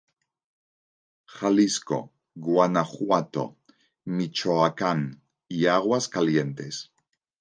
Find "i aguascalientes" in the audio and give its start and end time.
5.59-6.81